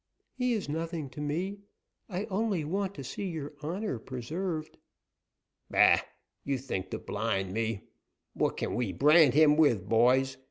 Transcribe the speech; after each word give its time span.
"He 0.33 0.53
is 0.53 0.67
nothing 0.67 1.11
to 1.11 1.21
me; 1.21 1.59
I 2.09 2.25
only 2.31 2.65
want 2.65 2.95
to 2.95 3.03
see 3.03 3.25
your 3.27 3.53
honor 3.61 3.99
preserved." 3.99 4.79
"Bah! 5.69 5.99
You 6.43 6.57
think 6.57 6.89
to 6.89 6.97
blind 6.97 7.53
me. 7.53 7.83
What 8.33 8.57
can 8.57 8.73
we 8.73 8.93
brand 8.93 9.35
him 9.35 9.57
with, 9.57 9.87
boys? 9.87 10.37